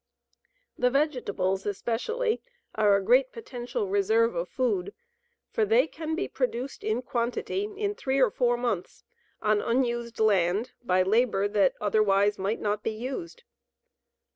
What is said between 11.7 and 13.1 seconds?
otherwise might not be